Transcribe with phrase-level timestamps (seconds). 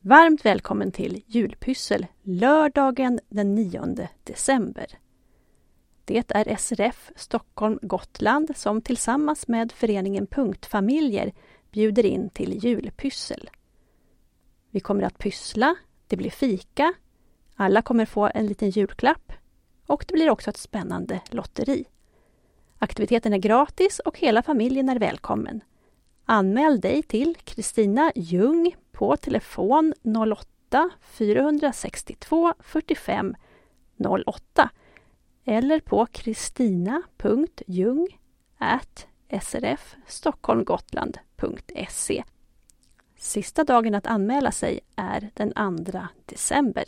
[0.00, 4.86] Varmt välkommen till julpyssel lördagen den 9 december.
[6.04, 11.32] Det är SRF Stockholm Gotland som tillsammans med föreningen Punktfamiljer
[11.70, 13.50] bjuder in till julpyssel.
[14.70, 16.92] Vi kommer att pyssla, det blir fika,
[17.56, 19.32] alla kommer få en liten julklapp
[19.86, 21.84] och det blir också ett spännande lotteri.
[22.78, 25.60] Aktiviteten är gratis och hela familjen är välkommen.
[26.30, 29.94] Anmäl dig till Kristina Ljung på telefon
[30.32, 33.34] 08 462 45
[34.26, 34.70] 08
[35.44, 38.08] eller på kristina.ljung
[39.42, 42.24] srfstockholmgotland.se.
[43.16, 45.52] Sista dagen att anmäla sig är den
[45.84, 46.84] 2 december.